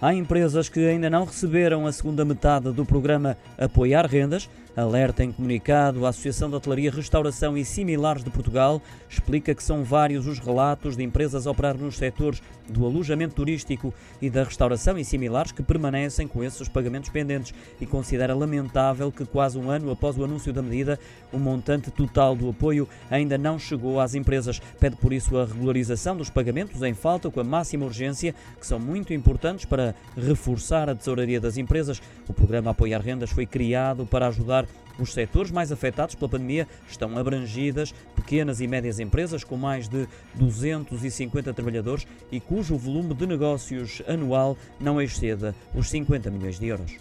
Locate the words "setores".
11.96-12.40, 35.12-35.50